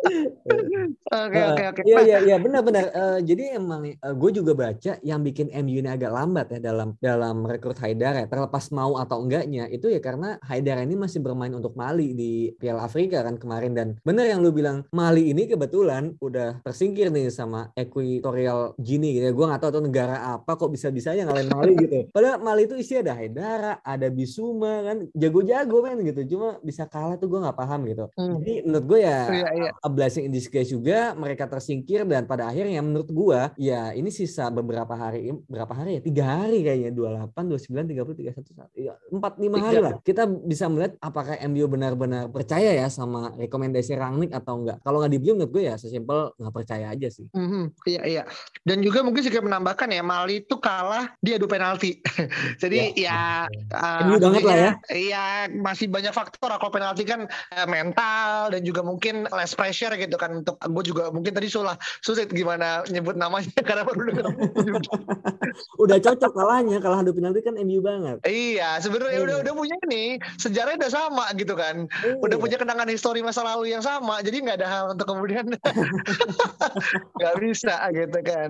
Oke 1.09 1.39
oke 1.41 1.63
oke. 1.75 1.81
Iya 1.85 1.99
iya 2.01 2.17
iya 2.23 2.37
benar 2.39 2.61
benar. 2.63 2.85
Uh, 2.93 3.19
jadi 3.21 3.59
emang 3.59 3.83
uh, 4.03 4.15
gue 4.15 4.31
juga 4.41 4.51
baca 4.55 4.97
yang 5.03 5.21
bikin 5.21 5.51
MU 5.63 5.79
ini 5.79 5.89
agak 5.89 6.11
lambat 6.11 6.47
ya 6.55 6.59
dalam 6.59 6.95
dalam 6.99 7.45
rekrut 7.45 7.77
Haidar 7.79 8.15
ya. 8.15 8.25
Terlepas 8.25 8.71
mau 8.71 8.97
atau 8.97 9.21
enggaknya 9.23 9.67
itu 9.69 9.91
ya 9.91 9.99
karena 10.01 10.39
Haidar 10.45 10.81
ini 10.83 10.95
masih 10.95 11.19
bermain 11.23 11.51
untuk 11.51 11.75
Mali 11.75 12.15
di 12.15 12.51
Piala 12.57 12.87
Afrika 12.87 13.21
kan 13.23 13.35
kemarin 13.35 13.75
dan 13.75 13.87
benar 14.03 14.25
yang 14.27 14.43
lu 14.43 14.51
bilang 14.51 14.87
Mali 14.91 15.31
ini 15.31 15.45
kebetulan 15.45 16.15
udah 16.19 16.63
tersingkir 16.63 17.11
nih 17.13 17.31
sama 17.31 17.71
Equatorial 17.75 18.75
Guinea 18.79 19.11
gitu 19.19 19.25
ya. 19.29 19.33
Gue 19.35 19.45
nggak 19.45 19.61
tahu 19.61 19.71
tuh 19.79 19.83
negara 19.85 20.35
apa 20.35 20.55
kok 20.55 20.71
bisa 20.71 20.89
bisa 20.89 21.13
ya 21.13 21.27
ngalahin 21.27 21.51
Mali 21.51 21.73
gitu. 21.77 21.97
Padahal 22.11 22.37
Mali 22.41 22.65
itu 22.65 22.75
isi 22.79 22.99
ada 22.99 23.15
Haidara, 23.15 23.83
ada 23.83 24.07
Bisuma 24.09 24.83
kan 24.83 24.97
jago-jago 25.13 25.77
kan 25.85 25.95
gitu. 26.01 26.21
Cuma 26.35 26.57
bisa 26.63 26.87
kalah 26.89 27.15
tuh 27.19 27.27
gue 27.31 27.39
nggak 27.39 27.57
paham 27.57 27.85
gitu. 27.87 28.05
Hmm. 28.17 28.39
Jadi 28.41 28.53
menurut 28.65 28.85
gue 28.85 28.99
ya 29.03 29.19
iya, 29.29 29.49
iya. 29.55 29.71
a 29.75 29.89
blessing 29.89 30.27
in 30.27 30.33
disguise 30.33 30.71
juga 30.71 31.13
mereka 31.15 31.45
tersingkir 31.49 32.05
dan 32.05 32.25
pada 32.25 32.49
akhirnya 32.49 32.81
menurut 32.83 33.09
gue 33.09 33.39
ya 33.59 33.88
ini 33.93 34.09
sisa 34.09 34.49
beberapa 34.49 34.93
hari 34.93 35.31
berapa 35.47 35.73
hari 35.73 35.99
ya? 35.99 36.01
Tiga 36.01 36.23
hari 36.25 36.65
kayaknya 36.65 36.91
dua 36.91 37.15
delapan 37.15 37.43
dua 37.49 37.59
sembilan 37.59 37.85
tiga 37.89 38.01
puluh 38.05 38.17
tiga 38.17 38.31
satu 38.35 38.51
ya 38.75 38.93
empat 39.13 39.33
lima 39.41 39.57
hari 39.61 39.79
lah. 39.81 39.93
Kita 40.01 40.25
bisa 40.25 40.65
melihat 40.67 40.97
apakah 41.01 41.37
MU 41.49 41.65
benar-benar 41.69 42.29
percaya 42.29 42.73
ya 42.73 42.87
sama 42.91 43.33
rekomendasi 43.37 43.95
Rangnick 43.95 44.31
atau 44.33 44.61
enggak. 44.61 44.77
Kalau 44.81 45.01
nggak 45.01 45.11
dibeli 45.13 45.31
menurut 45.37 45.51
gue 45.53 45.63
ya 45.69 45.75
sesimpel 45.77 46.33
nggak 46.37 46.53
percaya 46.53 46.91
aja 46.93 47.07
sih. 47.09 47.27
Mm-hmm. 47.31 47.63
iya 47.85 48.01
iya. 48.05 48.23
Dan 48.65 48.81
juga 48.81 49.05
mungkin 49.05 49.21
sedikit 49.21 49.45
menambahkan 49.45 49.89
ya 49.91 50.01
Mali 50.01 50.45
itu 50.45 50.55
kalah 50.57 51.13
dia 51.21 51.37
adu 51.37 51.47
penalti. 51.49 51.99
Jadi 52.61 52.97
ya, 52.97 53.45
ya 53.49 54.05
uh, 54.05 54.19
banget 54.19 54.43
lah 54.45 54.57
ya. 54.57 54.71
iya 54.93 55.23
masih 55.51 55.89
banyak 55.89 56.13
faktor. 56.13 56.51
Kalau 56.51 56.71
penalti 56.73 57.03
kan 57.05 57.25
uh, 57.29 57.67
mental 57.67 58.53
dan 58.53 58.61
juga 58.65 58.81
mungkin 58.85 59.25
less 59.31 59.53
pressure 59.53 59.93
gitu 59.95 60.15
kan. 60.15 60.41
Untuk 60.41 60.55
gue 60.59 60.83
juga 60.85 61.09
mungkin 61.09 61.33
tadi 61.33 61.47
sulah 61.51 61.75
sulit 62.03 62.31
gimana 62.31 62.83
nyebut 62.87 63.15
namanya 63.17 63.51
karena 63.67 63.78
baru 63.83 64.09
udah 65.83 65.97
cocok 65.99 66.31
kalahnya 66.31 66.77
kalah 66.79 67.03
adu 67.03 67.11
penalti 67.15 67.43
kan 67.43 67.55
MU 67.59 67.83
banget. 67.83 68.21
Iya 68.23 68.79
sebenarnya 68.79 69.19
iya. 69.19 69.25
udah 69.25 69.35
udah 69.43 69.53
punya 69.55 69.77
nih 69.87 70.19
sejarahnya 70.39 70.77
udah 70.85 70.91
sama 70.91 71.25
gitu 71.35 71.53
kan. 71.57 71.89
Iya. 72.05 72.15
udah 72.19 72.37
punya 72.39 72.57
kenangan 72.59 72.87
histori 72.87 73.19
masa 73.25 73.43
lalu 73.43 73.73
yang 73.73 73.83
sama 73.83 74.21
jadi 74.23 74.39
nggak 74.43 74.57
ada 74.61 74.67
hal 74.69 74.85
untuk 74.93 75.07
kemudian 75.09 75.45
nggak 77.19 77.35
bisa 77.41 77.75
gitu 77.91 78.19
kan. 78.23 78.49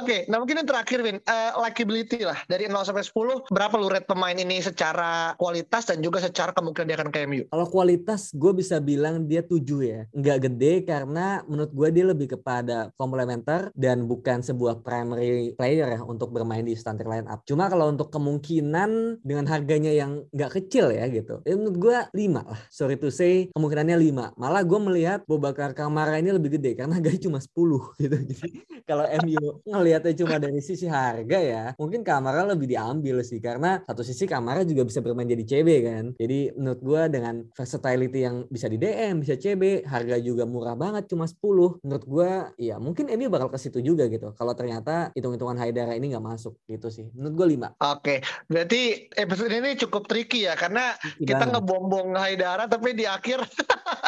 Oke 0.00 0.04
okay, 0.04 0.20
nah 0.26 0.42
mungkin 0.42 0.62
yang 0.62 0.68
terakhir 0.68 0.98
Win 1.04 1.18
uh, 1.24 1.60
likability 1.60 2.24
lah. 2.24 2.38
Dari 2.46 2.66
0 2.66 2.82
sampai 2.82 3.04
10 3.04 3.52
berapa 3.52 3.74
lu 3.76 3.88
rate 3.90 4.08
pemain 4.08 4.34
ini 4.34 4.62
secara 4.62 5.34
kualitas 5.36 5.86
dan 5.86 6.02
juga 6.02 6.22
secara 6.22 6.50
kemungkinan 6.56 6.86
dia 6.86 6.96
akan 6.98 7.10
ke 7.12 7.18
MU 7.28 7.42
kalau 7.50 7.66
kualitas 7.66 8.30
gue 8.32 8.52
bisa 8.56 8.78
bilang 8.78 9.26
dia 9.26 9.42
7 9.42 9.60
ya. 9.82 10.00
Nggak 10.14 10.38
gede 10.50 10.72
karena 10.86 11.42
menurut 11.46 11.72
gue 11.74 11.88
dia 11.92 12.04
lebih 12.06 12.38
kepada 12.38 12.94
komplementer 12.96 13.74
dan 13.74 14.06
bukan 14.06 14.40
sebuah 14.50 14.82
primary 14.82 15.54
player 15.54 15.86
ya 15.94 16.00
untuk 16.02 16.34
bermain 16.34 16.66
di 16.66 16.74
starting 16.74 17.06
line 17.06 17.26
up. 17.30 17.46
Cuma 17.46 17.70
kalau 17.70 17.86
untuk 17.94 18.10
kemungkinan 18.10 19.22
dengan 19.22 19.46
harganya 19.46 19.94
yang 19.94 20.26
nggak 20.34 20.58
kecil 20.58 20.90
ya 20.90 21.06
gitu, 21.06 21.38
ya 21.46 21.54
menurut 21.54 21.78
gue 21.78 21.98
5 22.26 22.50
lah. 22.50 22.60
Sorry 22.74 22.98
to 22.98 23.14
say, 23.14 23.46
kemungkinannya 23.54 23.94
5. 23.94 24.34
Malah 24.34 24.62
gue 24.66 24.80
melihat 24.82 25.22
Bobakar 25.30 25.70
Kamara 25.70 26.18
ini 26.18 26.34
lebih 26.34 26.58
gede 26.58 26.74
karena 26.74 26.98
gaji 26.98 27.22
cuma 27.22 27.38
10 27.38 27.46
gitu. 28.02 28.16
Jadi 28.18 28.48
kalau 28.90 29.06
MU 29.22 29.62
ngelihatnya 29.62 30.12
cuma 30.18 30.42
dari 30.42 30.58
sisi 30.58 30.90
harga 30.90 31.38
ya, 31.38 31.64
mungkin 31.78 32.02
Kamara 32.02 32.42
lebih 32.42 32.66
diambil 32.66 33.22
sih 33.22 33.38
karena 33.38 33.78
satu 33.86 34.02
sisi 34.02 34.26
Kamara 34.26 34.66
juga 34.66 34.82
bisa 34.82 34.98
bermain 34.98 35.30
jadi 35.30 35.46
CB 35.46 35.68
kan. 35.86 36.04
Jadi 36.18 36.58
menurut 36.58 36.80
gue 36.82 37.02
dengan 37.14 37.46
versatility 37.54 38.26
yang 38.26 38.36
bisa 38.50 38.66
di 38.66 38.82
DM, 38.82 39.22
bisa 39.22 39.38
CB, 39.38 39.86
harga 39.86 40.16
juga 40.18 40.42
murah 40.42 40.74
banget 40.74 41.06
cuma 41.06 41.30
10. 41.30 41.84
Menurut 41.86 42.04
gue 42.04 42.30
ya 42.58 42.82
mungkin 42.82 43.06
MU 43.14 43.30
bakal 43.30 43.46
ke 43.52 43.58
situ 43.60 43.78
juga 43.78 44.10
gitu. 44.10 44.34
Kalau 44.40 44.56
ternyata 44.56 45.12
hitung-hitungan 45.12 45.60
Haidara 45.60 45.92
ini 45.92 46.16
nggak 46.16 46.24
masuk 46.24 46.56
gitu 46.64 46.88
sih. 46.88 47.12
Menurut 47.12 47.34
gue 47.36 47.46
lima. 47.60 47.76
Oke, 47.76 48.24
berarti 48.48 49.12
episode 49.12 49.52
ini 49.52 49.76
cukup 49.76 50.08
tricky 50.08 50.48
ya 50.48 50.56
karena 50.56 50.96
tricky 50.96 51.28
kita 51.28 51.44
ngebombong 51.44 52.16
Haidara 52.16 52.64
tapi 52.64 52.96
di 52.96 53.04
akhir 53.04 53.44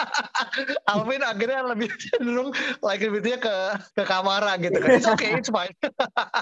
Alvin 0.93 1.21
akhirnya 1.21 1.69
lebih 1.69 1.93
cenderung 2.01 2.49
like 2.81 3.05
lebihnya 3.05 3.45
ke 3.45 3.57
ke 3.93 4.09
Kamara 4.09 4.57
gitu 4.57 4.81
kan. 4.81 5.05
Oke, 5.05 5.21
okay, 5.21 5.31
it's 5.37 5.53
fine. 5.53 5.77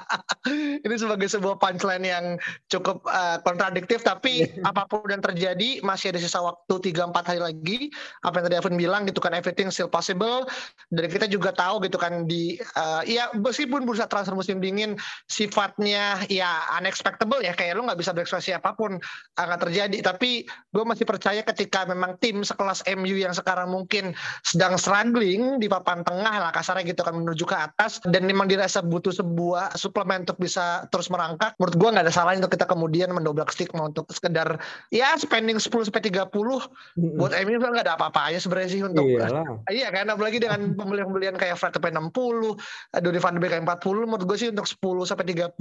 ini 0.87 0.95
sebagai 0.95 1.27
sebuah 1.27 1.59
punchline 1.59 2.07
yang 2.07 2.39
cukup 2.71 3.03
uh, 3.11 3.43
kontradiktif 3.43 4.07
tapi 4.07 4.47
iya. 4.47 4.71
apa 4.71 4.87
pun 4.87 5.11
yang 5.11 5.19
terjadi 5.19 5.83
masih 5.83 6.15
ada 6.15 6.23
sisa 6.23 6.39
waktu 6.39 6.95
3 6.95 7.11
4 7.11 7.27
hari 7.27 7.43
lagi. 7.43 7.91
Apa 8.23 8.39
yang 8.39 8.45
tadi 8.47 8.57
Alvin 8.63 8.79
bilang 8.79 9.03
gitu 9.11 9.19
kan 9.19 9.35
everything 9.35 9.75
still 9.75 9.91
possible 9.91 10.47
dan 10.95 11.11
kita 11.11 11.27
juga 11.27 11.51
tahu 11.51 11.83
gitu 11.83 11.99
kan 11.99 12.31
di 12.31 12.55
uh, 12.79 13.03
ya 13.03 13.35
meskipun 13.35 13.80
bursa 13.85 14.07
transfer 14.07 14.37
musim 14.37 14.59
dingin 14.59 14.97
sifatnya 15.27 16.21
ya 16.29 16.67
unexpectable 16.79 17.41
ya. 17.41 17.53
Kayak 17.57 17.81
lu 17.81 17.87
nggak 17.87 18.01
bisa 18.01 18.13
berekspresi 18.15 18.55
apa 18.55 18.75
pun 18.75 18.99
akan 19.37 19.59
terjadi. 19.69 20.01
Tapi 20.01 20.45
gue 20.47 20.85
masih 20.85 21.05
percaya 21.05 21.43
ketika 21.43 21.85
memang 21.89 22.17
tim 22.23 22.43
sekelas 22.45 22.87
MU 22.97 23.17
yang 23.17 23.35
sekarang 23.35 23.71
mungkin 23.73 24.13
sedang 24.43 24.77
struggling 24.77 25.59
di 25.59 25.67
papan 25.71 26.03
tengah 26.03 26.37
lah 26.41 26.51
kasarnya 26.51 26.91
gitu 26.91 27.03
kan 27.07 27.15
menuju 27.15 27.45
ke 27.47 27.57
atas 27.57 28.03
dan 28.09 28.27
memang 28.27 28.51
dirasa 28.51 28.83
butuh 28.83 29.15
sebuah 29.15 29.77
suplemen 29.79 30.27
untuk 30.27 30.41
bisa 30.41 30.85
terus 30.91 31.09
merangkak 31.13 31.55
menurut 31.57 31.77
gue 31.77 31.89
nggak 31.93 32.05
ada 32.07 32.15
salahnya 32.15 32.45
untuk 32.47 32.55
kita 32.59 32.67
kemudian 32.67 33.09
mendobrak 33.13 33.51
stigma 33.53 33.89
untuk 33.89 34.09
sekedar 34.11 34.59
ya 34.91 35.15
spending 35.17 35.61
10 35.61 35.71
sampai 35.71 36.03
30 36.03 36.29
mm-hmm. 36.29 37.19
buat 37.19 37.33
MU 37.47 37.57
nggak 37.61 37.85
ada 37.87 37.95
apa-apanya 37.97 38.39
sebenarnya 38.43 38.71
sih 38.71 38.83
untuk 38.83 39.07
iya 39.79 39.89
kan 39.93 40.11
apalagi 40.11 40.43
dengan 40.43 40.75
pembelian-pembelian 40.75 41.37
kayak 41.39 41.57
Fred 41.61 41.77
sampai 41.77 41.93
60 41.95 43.01
Donny 43.05 43.21
van 43.21 43.35
de 43.37 43.41
Beek 43.41 43.55
40 43.79 44.11
menurut 44.11 44.25
gue 44.27 44.39
sih 44.39 44.49
untuk 44.51 44.67
10 44.67 45.09
sampai 45.09 45.27
30 45.31 45.55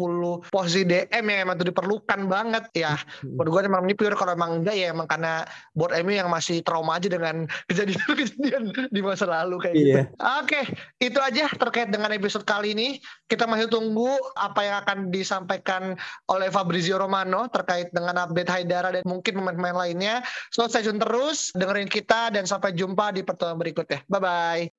posisi 0.49 0.81
DM 0.87 1.23
yang 1.25 1.39
emang 1.45 1.55
itu 1.61 1.69
diperlukan 1.69 2.19
banget 2.25 2.65
ya 2.73 2.97
menurut 3.21 3.49
gue 3.53 3.61
emang 3.69 3.83
ini 3.85 3.93
pure 3.93 4.17
kalau 4.17 4.33
emang 4.33 4.61
enggak 4.61 4.75
ya 4.75 4.91
emang 4.91 5.05
karena 5.05 5.45
buat 5.77 5.93
MU 6.01 6.13
yang 6.13 6.29
masih 6.31 6.61
trauma 6.65 6.97
aja 6.97 7.07
dengan 7.11 7.45
kejadian-kejadian 7.69 8.63
di 8.89 9.01
masa 9.03 9.25
lalu 9.29 9.57
kayak 9.61 9.75
gitu. 9.75 9.89
iya. 9.89 10.03
gitu. 10.05 10.13
Oke, 10.39 10.61
itu 10.99 11.19
aja 11.19 11.45
terkait 11.51 11.89
dengan 11.91 12.09
episode 12.13 12.43
kali 12.43 12.73
ini. 12.73 12.97
Kita 13.29 13.45
masih 13.45 13.69
tunggu 13.69 14.09
apa 14.35 14.61
yang 14.65 14.75
akan 14.85 14.97
disampaikan 15.13 15.95
oleh 16.31 16.49
Fabrizio 16.49 16.97
Romano 16.97 17.45
terkait 17.51 17.93
dengan 17.93 18.17
update 18.25 18.49
Haidara 18.49 18.89
dan 18.93 19.03
mungkin 19.05 19.39
pemain-pemain 19.39 19.77
lainnya. 19.77 20.25
So 20.49 20.65
stay 20.65 20.85
tune 20.85 21.01
terus, 21.01 21.53
dengerin 21.53 21.89
kita 21.89 22.33
dan 22.33 22.49
sampai 22.49 22.73
jumpa 22.73 23.13
di 23.13 23.21
pertemuan 23.21 23.61
berikutnya. 23.61 24.01
Bye-bye. 24.09 24.78